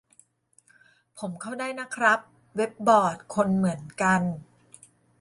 [1.19, 2.19] ผมเข้าได้นะครับ
[2.55, 4.21] เว็บบอร์ด คนเหมือนกัน